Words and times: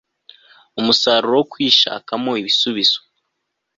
umusaruro 0.79 1.33
wo 1.39 1.45
kwishakamo 1.51 2.31
ibisubizo 2.41 2.99